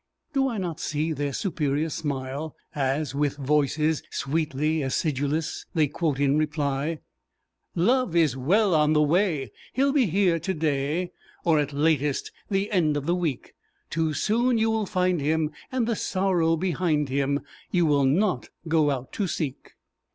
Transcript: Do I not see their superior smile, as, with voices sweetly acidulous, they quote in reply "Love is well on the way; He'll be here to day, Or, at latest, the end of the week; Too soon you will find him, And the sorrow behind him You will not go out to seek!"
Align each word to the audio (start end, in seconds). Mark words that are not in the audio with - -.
Do 0.33 0.47
I 0.49 0.57
not 0.57 0.79
see 0.79 1.13
their 1.13 1.31
superior 1.31 1.91
smile, 1.91 2.55
as, 2.73 3.13
with 3.13 3.37
voices 3.37 4.01
sweetly 4.09 4.81
acidulous, 4.83 5.67
they 5.75 5.87
quote 5.87 6.19
in 6.19 6.39
reply 6.39 7.01
"Love 7.75 8.15
is 8.15 8.35
well 8.35 8.73
on 8.73 8.93
the 8.93 9.01
way; 9.03 9.51
He'll 9.73 9.91
be 9.93 10.07
here 10.07 10.39
to 10.39 10.55
day, 10.55 11.11
Or, 11.45 11.59
at 11.59 11.71
latest, 11.71 12.31
the 12.49 12.71
end 12.71 12.97
of 12.97 13.05
the 13.05 13.13
week; 13.13 13.53
Too 13.91 14.15
soon 14.15 14.57
you 14.57 14.71
will 14.71 14.87
find 14.87 15.21
him, 15.21 15.51
And 15.71 15.85
the 15.87 15.95
sorrow 15.95 16.57
behind 16.57 17.09
him 17.09 17.41
You 17.69 17.85
will 17.85 18.05
not 18.05 18.49
go 18.67 18.89
out 18.89 19.11
to 19.13 19.27
seek!" 19.27 19.73